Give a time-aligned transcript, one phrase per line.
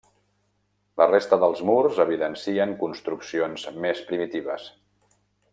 [1.01, 4.71] La resta dels murs evidencien construccions més primitives.